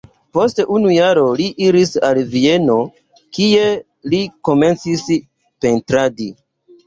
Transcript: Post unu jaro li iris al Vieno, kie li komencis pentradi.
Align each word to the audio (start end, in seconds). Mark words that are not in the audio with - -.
Post 0.35 0.59
unu 0.75 0.93
jaro 0.93 1.25
li 1.41 1.43
iris 1.65 1.91
al 2.07 2.19
Vieno, 2.31 2.77
kie 3.39 3.67
li 4.13 4.21
komencis 4.49 5.03
pentradi. 5.67 6.31